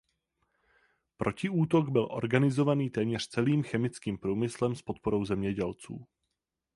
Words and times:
Protiútok 1.17 1.89
byl 1.89 2.07
organizovaný 2.11 2.89
téměř 2.89 3.27
celým 3.27 3.63
chemickým 3.63 4.17
průmyslem 4.17 4.75
s 4.75 4.81
podporou 4.81 5.25
zemědělců. 5.25 6.05